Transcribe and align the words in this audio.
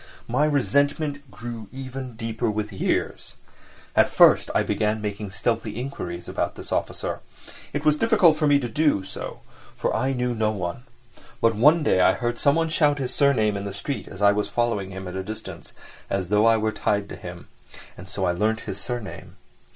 My 0.27 0.45
resentment 0.45 1.29
grew 1.29 1.67
even 1.71 2.15
deeper 2.15 2.49
with 2.49 2.73
years. 2.73 3.35
At 3.95 4.09
first 4.09 4.49
I 4.55 4.63
began 4.63 4.99
making 4.99 5.29
stealthy 5.29 5.75
inquiries 5.79 6.27
about 6.27 6.55
this 6.55 6.71
officer. 6.71 7.19
It 7.71 7.85
was 7.85 7.97
difficult 7.97 8.35
for 8.35 8.47
me 8.47 8.57
to 8.57 8.67
do 8.67 9.03
so, 9.03 9.41
for 9.75 9.95
I 9.95 10.13
knew 10.13 10.33
no 10.33 10.49
one. 10.49 10.85
But 11.39 11.53
one 11.55 11.83
day 11.83 11.99
I 12.01 12.13
heard 12.13 12.39
someone 12.39 12.69
shout 12.69 12.97
his 12.97 13.13
surname 13.13 13.55
in 13.55 13.65
the 13.65 13.73
street 13.73 14.07
as 14.07 14.23
I 14.23 14.31
was 14.31 14.49
following 14.49 14.89
him 14.89 15.07
at 15.07 15.15
a 15.15 15.21
distance, 15.21 15.71
as 16.09 16.29
though 16.29 16.47
I 16.47 16.57
were 16.57 16.71
tied 16.71 17.07
to 17.09 17.15
him—and 17.15 18.09
so 18.09 18.25
I 18.25 18.31
learnt 18.31 18.61
his 18.61 18.79
surname. 18.79 19.37